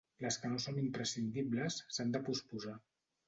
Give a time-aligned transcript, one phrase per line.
[0.23, 2.75] Les que no són imprescindibles s'han de posposar.